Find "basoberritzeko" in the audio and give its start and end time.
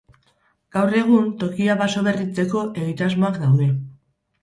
1.83-2.67